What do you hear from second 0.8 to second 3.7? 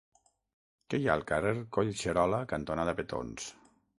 Què hi ha al carrer Collserola cantonada Petons?